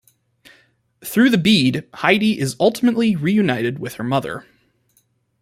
[1.05, 4.47] Through the bead, Heide is ultimately reunited her with her mother.